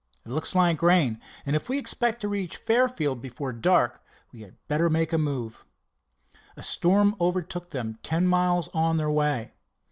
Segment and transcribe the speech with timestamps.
[0.25, 4.55] "It looks like rain, and if we expect to reach Fairfield before dark we had
[4.67, 5.63] better make a move."
[6.57, 9.53] A storm overtook them ten miles on their way.